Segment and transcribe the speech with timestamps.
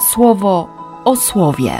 [0.00, 0.68] słowo
[1.04, 1.72] o słowie.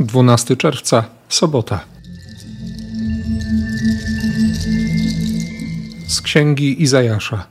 [0.00, 1.80] Dwunasty czerwca, sobota.
[6.06, 7.46] Z księgi Izajasza.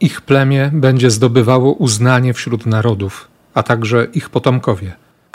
[0.00, 4.92] Ich plemię będzie zdobywało uznanie wśród narodów, a także ich potomkowie.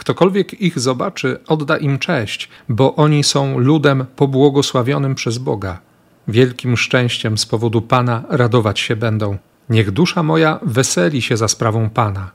[0.08, 5.80] Ktokolwiek ich zobaczy, odda im cześć, bo oni są ludem pobłogosławionym przez Boga.
[6.27, 9.38] Wielkim szczęściem z powodu Pana radować się będą.
[9.70, 12.31] Niech dusza moja weseli się za sprawą Pana.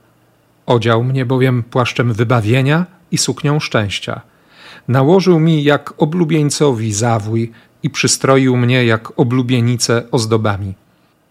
[0.65, 4.21] Odział mnie bowiem płaszczem wybawienia i suknią szczęścia.
[4.87, 7.51] Nałożył mi jak oblubieńcowi zawój
[7.83, 10.73] i przystroił mnie jak oblubienicę ozdobami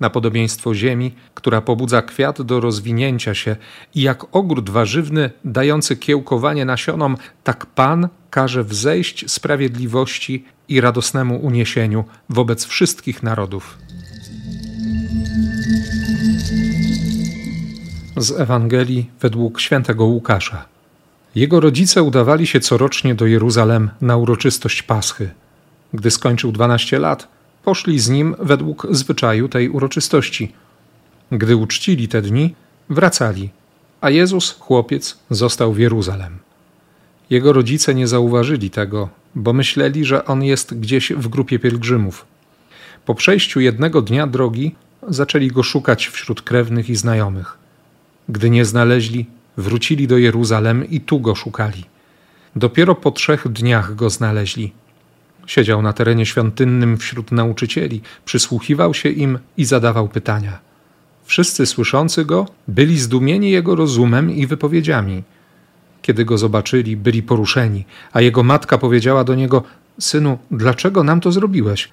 [0.02, 3.56] na podobieństwo ziemi, która pobudza kwiat do rozwinięcia się
[3.94, 12.04] i jak ogród warzywny dający kiełkowanie nasionom, tak Pan każe wzejść sprawiedliwości i radosnemu uniesieniu
[12.28, 13.78] wobec wszystkich narodów.
[18.16, 20.64] Z Ewangelii według świętego Łukasza.
[21.34, 25.30] Jego rodzice udawali się corocznie do Jeruzalem na uroczystość Paschy.
[25.94, 27.28] Gdy skończył 12 lat,
[27.64, 30.52] poszli z nim według zwyczaju tej uroczystości.
[31.32, 32.54] Gdy uczcili te dni,
[32.88, 33.50] wracali,
[34.00, 36.38] a Jezus, chłopiec, został w Jeruzalem.
[37.30, 42.26] Jego rodzice nie zauważyli tego, bo myśleli, że on jest gdzieś w grupie pielgrzymów.
[43.04, 44.74] Po przejściu jednego dnia drogi
[45.08, 47.58] zaczęli go szukać wśród krewnych i znajomych.
[48.28, 51.84] Gdy nie znaleźli, wrócili do Jeruzalem i tu go szukali.
[52.56, 54.72] Dopiero po trzech dniach go znaleźli
[55.46, 60.58] Siedział na terenie świątynnym wśród nauczycieli, przysłuchiwał się im i zadawał pytania.
[61.24, 65.22] Wszyscy słyszący go byli zdumieni jego rozumem i wypowiedziami.
[66.02, 69.62] Kiedy go zobaczyli, byli poruszeni, a jego matka powiedziała do niego:
[70.00, 71.88] Synu, dlaczego nam to zrobiłeś?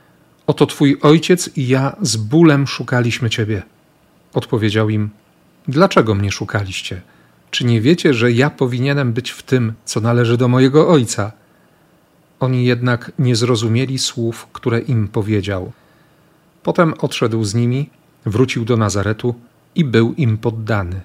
[0.48, 3.64] Oto twój ojciec i ja z bólem szukaliśmy ciebie.
[4.34, 5.10] Odpowiedział im:
[5.68, 7.02] Dlaczego mnie szukaliście?
[7.52, 11.32] Czy nie wiecie, że ja powinienem być w tym, co należy do mojego ojca?
[12.40, 15.72] Oni jednak nie zrozumieli słów, które im powiedział.
[16.64, 17.90] Potem odszedł z nimi,
[18.26, 19.36] wrócił do Nazaretu
[19.76, 21.02] i był im poddany.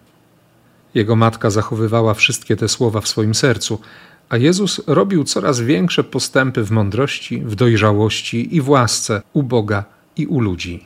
[0.94, 3.80] Jego matka zachowywała wszystkie te słowa w swoim sercu,
[4.28, 9.84] a Jezus robił coraz większe postępy w mądrości, w dojrzałości i w łasce u Boga
[10.16, 10.84] i u ludzi.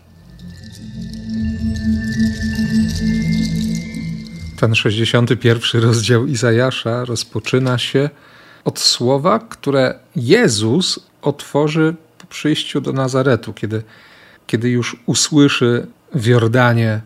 [4.61, 8.11] Ten 61 rozdział Izajasza rozpoczyna się
[8.65, 13.83] od słowa, które Jezus otworzy po przyjściu do Nazaretu, kiedy,
[14.47, 17.01] kiedy już usłyszy w Jordanie: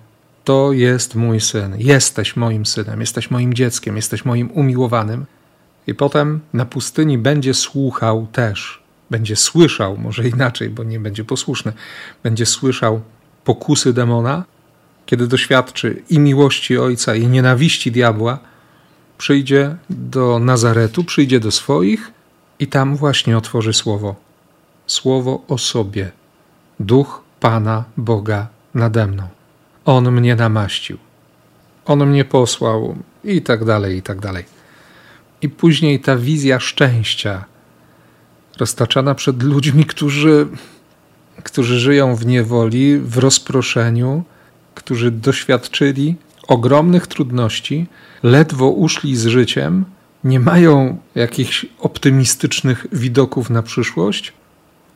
[0.44, 5.26] To jest mój syn, jesteś moim synem, jesteś moim dzieckiem, jesteś moim umiłowanym.
[5.86, 11.72] I potem na pustyni będzie słuchał też, będzie słyszał, może inaczej, bo nie będzie posłuszny,
[12.22, 13.00] będzie słyszał
[13.44, 14.44] pokusy demona,
[15.06, 18.38] kiedy doświadczy i miłości ojca, i nienawiści diabła
[19.22, 22.12] przyjdzie do Nazaretu, przyjdzie do swoich
[22.58, 24.14] i tam właśnie otworzy słowo.
[24.86, 26.10] Słowo o sobie.
[26.80, 29.28] Duch Pana Boga nade mną.
[29.84, 30.98] On mnie namaścił.
[31.84, 34.44] On mnie posłał i tak dalej, i tak dalej.
[35.42, 37.44] I później ta wizja szczęścia
[38.58, 40.46] roztaczana przed ludźmi, którzy,
[41.42, 44.24] którzy żyją w niewoli, w rozproszeniu,
[44.74, 46.16] którzy doświadczyli
[46.52, 47.86] ogromnych trudności,
[48.22, 49.84] ledwo uszli z życiem,
[50.24, 54.32] nie mają jakichś optymistycznych widoków na przyszłość.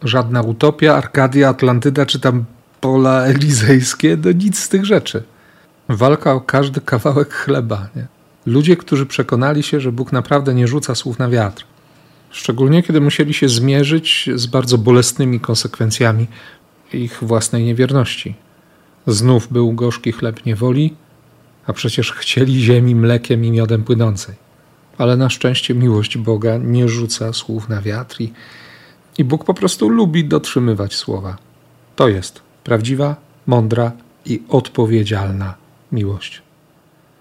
[0.02, 2.44] Żadna utopia, Arkadia, Atlantyda czy tam
[2.80, 5.22] pola elizejskie, no nic z tych rzeczy.
[5.88, 7.88] Walka o każdy kawałek chleba.
[7.96, 8.06] Nie?
[8.46, 11.64] Ludzie, którzy przekonali się, że Bóg naprawdę nie rzuca słów na wiatr.
[12.30, 16.26] Szczególnie kiedy musieli się zmierzyć z bardzo bolesnymi konsekwencjami
[16.92, 18.34] ich własnej niewierności.
[19.06, 20.94] Znów był gorzki chleb niewoli,
[21.66, 24.34] a przecież chcieli ziemi mlekiem i miodem płynącej.
[24.98, 28.32] Ale na szczęście miłość Boga nie rzuca słów na wiatr i,
[29.18, 31.36] i Bóg po prostu lubi dotrzymywać słowa.
[31.96, 33.92] To jest prawdziwa, mądra
[34.24, 35.54] i odpowiedzialna
[35.92, 36.42] miłość.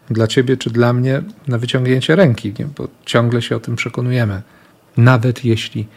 [0.10, 2.66] Dla ciebie czy dla mnie na wyciągnięcie ręki, nie?
[2.66, 4.42] bo ciągle się o tym przekonujemy,
[4.98, 5.88] nawet jeśli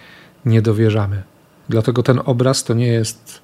[0.44, 1.22] nie dowierzamy.
[1.68, 3.40] Dlatego ten obraz to nie jest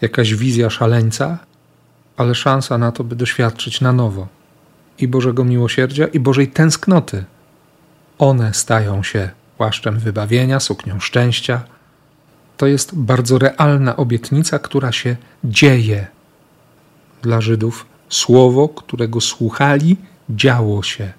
[0.00, 1.38] jakaś wizja szaleńca,
[2.16, 4.35] ale szansa na to, by doświadczyć na nowo
[4.98, 7.24] i Bożego miłosierdzia, i Bożej tęsknoty.
[8.18, 11.64] One stają się płaszczem wybawienia, suknią szczęścia.
[12.56, 16.06] To jest bardzo realna obietnica, która się dzieje.
[17.22, 19.96] Dla Żydów słowo, którego słuchali,
[20.30, 21.12] działo się.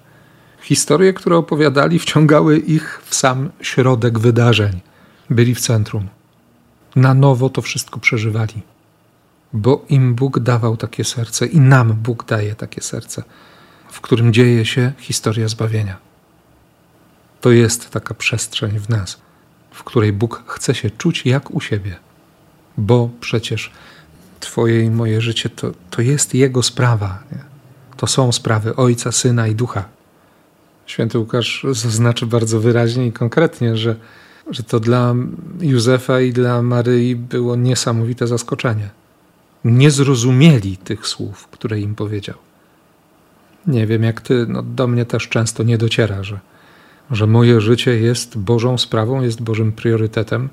[0.62, 4.80] Historie, które opowiadali, wciągały ich w sam środek wydarzeń.
[5.30, 6.08] Byli w centrum.
[6.96, 8.62] na nowo to wszystko przeżywali.
[9.52, 13.22] Bo im Bóg dawał takie serce i nam Bóg daje takie serce,
[13.90, 15.96] w którym dzieje się historia zbawienia.
[17.40, 19.20] To jest taka przestrzeń w nas,
[19.70, 21.96] w której Bóg chce się czuć jak u siebie,
[22.76, 23.72] bo przecież
[24.40, 27.22] Twoje i moje życie to, to jest Jego sprawa.
[27.32, 27.38] Nie?
[27.96, 29.84] To są sprawy Ojca, Syna i Ducha.
[30.86, 33.96] Święty Łukasz zaznaczy bardzo wyraźnie i konkretnie, że,
[34.50, 35.14] że to dla
[35.60, 38.88] Józefa i dla Maryi było niesamowite zaskoczenie.
[39.64, 42.34] Nie zrozumieli tych słów, które im powiedział.
[43.68, 46.38] Nie wiem jak ty, no do mnie też często nie dociera, że,
[47.10, 50.48] że moje życie jest Bożą sprawą, jest Bożym priorytetem,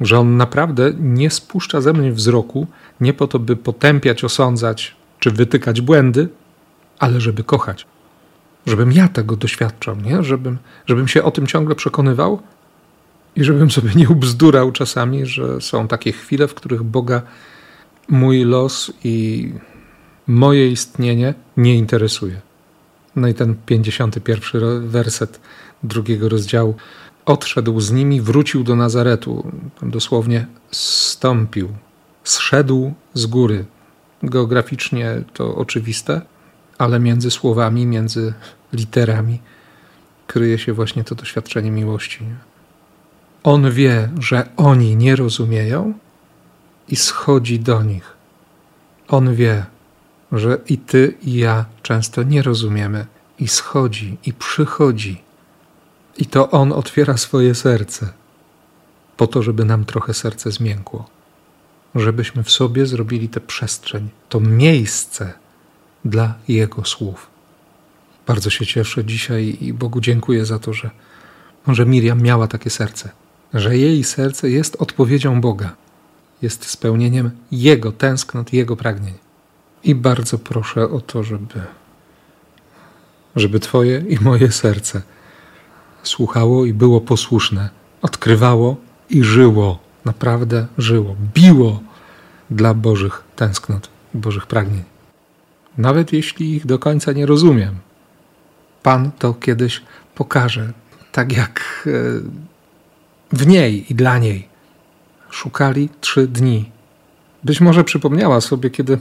[0.00, 2.66] że On naprawdę nie spuszcza ze mnie wzroku
[3.00, 6.28] nie po to, by potępiać, osądzać czy wytykać błędy,
[6.98, 7.86] ale żeby kochać.
[8.66, 10.22] Żebym ja tego doświadczał, nie?
[10.22, 12.42] Żebym, żebym się o tym ciągle przekonywał
[13.36, 17.22] i żebym sobie nie ubzdurał czasami, że są takie chwile, w których Boga
[18.08, 19.48] mój los i
[20.26, 22.40] moje istnienie nie interesuje.
[23.16, 25.40] No i ten 51 werset
[25.82, 26.74] drugiego rozdziału.
[27.24, 29.52] Odszedł z nimi, wrócił do Nazaretu.
[29.82, 31.68] Dosłownie stąpił,
[32.24, 33.64] zszedł z góry.
[34.22, 36.20] Geograficznie to oczywiste,
[36.78, 38.34] ale między słowami, między
[38.72, 39.38] literami
[40.26, 42.24] kryje się właśnie to doświadczenie miłości.
[43.42, 45.94] On wie, że oni nie rozumieją
[46.88, 48.16] i schodzi do nich.
[49.08, 49.66] On wie,
[50.32, 53.06] że i ty, i ja często nie rozumiemy,
[53.38, 55.22] i schodzi, i przychodzi.
[56.18, 58.12] I to On otwiera swoje serce,
[59.16, 61.08] po to, żeby nam trochę serce zmiękło,
[61.94, 65.32] żebyśmy w sobie zrobili tę przestrzeń, to miejsce
[66.04, 67.26] dla Jego słów.
[68.26, 70.90] Bardzo się cieszę dzisiaj i Bogu dziękuję za to, że,
[71.68, 73.10] że Miriam miała takie serce,
[73.54, 75.76] że jej serce jest odpowiedzią Boga,
[76.42, 79.21] jest spełnieniem Jego tęsknot, Jego pragnień.
[79.84, 81.60] I bardzo proszę o to, żeby,
[83.36, 85.02] żeby Twoje i moje serce
[86.02, 87.70] słuchało i było posłuszne,
[88.02, 88.76] odkrywało
[89.10, 91.80] i żyło, naprawdę żyło, biło
[92.50, 94.84] dla Bożych tęsknot, Bożych pragnień.
[95.78, 97.74] Nawet jeśli ich do końca nie rozumiem,
[98.82, 99.82] Pan to kiedyś
[100.14, 100.72] pokaże,
[101.12, 101.90] tak jak e,
[103.32, 104.48] w niej i dla niej.
[105.30, 106.70] Szukali trzy dni.
[107.44, 108.98] Być może przypomniała sobie, kiedy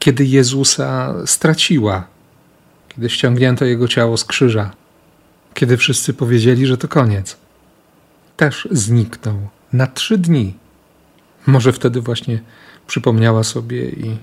[0.00, 2.06] kiedy Jezusa straciła,
[2.88, 4.70] kiedy ściągnięto jego ciało z krzyża,
[5.54, 7.36] kiedy wszyscy powiedzieli, że to koniec.
[8.36, 10.54] Też zniknął na trzy dni.
[11.46, 12.40] Może wtedy właśnie
[12.86, 14.16] przypomniała sobie i,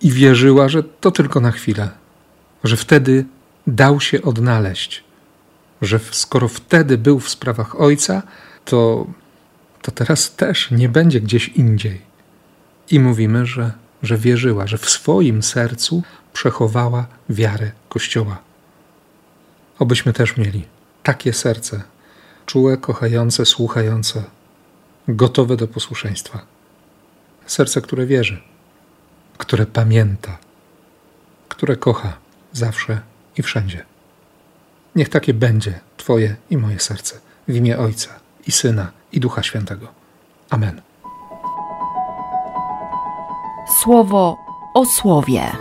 [0.00, 1.90] i wierzyła, że to tylko na chwilę,
[2.64, 3.24] że wtedy
[3.66, 5.04] dał się odnaleźć,
[5.82, 8.22] że skoro wtedy był w sprawach Ojca,
[8.64, 9.06] to,
[9.82, 12.00] to teraz też nie będzie gdzieś indziej.
[12.90, 16.02] I mówimy, że że wierzyła, że w swoim sercu
[16.32, 18.38] przechowała wiarę Kościoła.
[19.78, 20.66] Obyśmy też mieli
[21.02, 21.82] takie serce,
[22.46, 24.22] czułe, kochające, słuchające,
[25.08, 26.46] gotowe do posłuszeństwa.
[27.46, 28.40] Serce, które wierzy,
[29.38, 30.38] które pamięta,
[31.48, 32.16] które kocha
[32.52, 33.00] zawsze
[33.36, 33.84] i wszędzie.
[34.94, 38.08] Niech takie będzie Twoje i moje serce w imię Ojca
[38.46, 39.88] i Syna i Ducha Świętego.
[40.50, 40.91] Amen
[43.72, 44.36] słowo
[44.74, 45.52] o słowie.